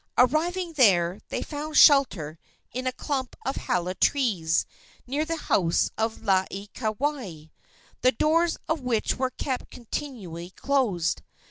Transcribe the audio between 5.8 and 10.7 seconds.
of Laieikawai, the doors of which were kept continually